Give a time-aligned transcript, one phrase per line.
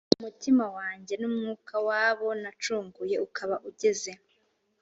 [0.23, 4.11] mutima wanjye n umwaka w abo nacunguye ukaba ugeze